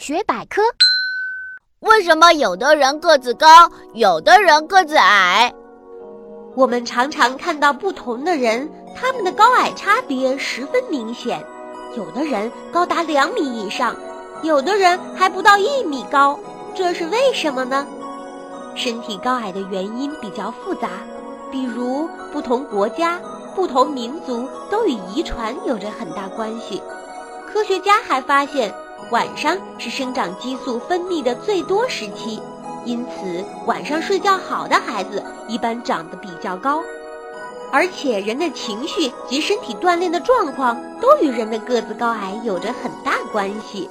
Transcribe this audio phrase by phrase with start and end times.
[0.00, 0.62] 学百科：
[1.80, 3.46] 为什么有的人个子高，
[3.92, 5.52] 有的人个子矮？
[6.56, 8.66] 我们常常看到不同的人，
[8.96, 11.44] 他们的高矮差别十分明显。
[11.98, 13.94] 有的人高达两米以上，
[14.42, 16.40] 有的人还不到一米高，
[16.74, 17.86] 这是为什么呢？
[18.74, 20.88] 身体高矮的原因比较复杂，
[21.50, 23.20] 比如不同国家、
[23.54, 26.82] 不同民族都与遗传有着很大关系。
[27.46, 28.72] 科学家还发现，
[29.10, 32.40] 晚上是生长激素分泌的最多时期，
[32.84, 36.82] 因此晚上睡觉好的孩子一般长得比较高。
[37.72, 43.88] 而且，人的情绪及身体锻炼的状况都与人的个子高矮有着很大关系。